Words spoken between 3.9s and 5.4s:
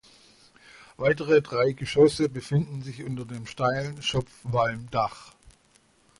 Schopfwalmdach.